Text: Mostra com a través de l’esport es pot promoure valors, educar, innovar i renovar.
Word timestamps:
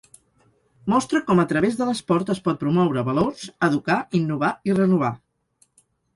Mostra 0.93 1.19
com 1.27 1.41
a 1.43 1.45
través 1.51 1.77
de 1.81 1.87
l’esport 1.89 2.31
es 2.35 2.41
pot 2.47 2.57
promoure 2.65 3.05
valors, 3.11 3.45
educar, 3.69 4.01
innovar 4.23 4.53
i 4.73 4.77
renovar. 4.81 5.13